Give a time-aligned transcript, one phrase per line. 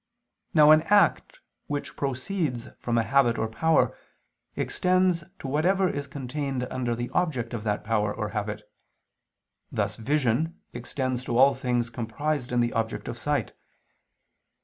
[0.55, 3.95] Now an act which proceeds from a habit or power
[4.55, 8.63] extends to whatever is contained under the object of that power or habit:
[9.71, 13.53] thus vision extends to all things comprised in the object of sight.